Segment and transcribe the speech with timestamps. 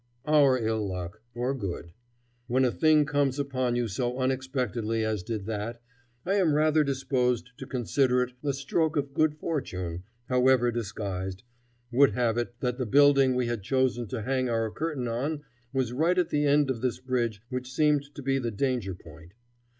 [0.25, 1.93] Our ill luck or good;
[2.47, 5.79] when a thing comes upon you so unexpectedly as did that,
[6.25, 11.43] I am rather disposed to consider it a stroke of good fortune, however disguised
[11.91, 15.93] would have it that the building we had chosen to hang our curtain on was
[15.93, 19.33] right at the end of this bridge which seemed to be the danger point.